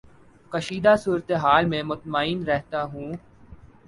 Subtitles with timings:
[0.51, 3.11] کشیدہ صورت حال میں مطمئن رہتا ہوں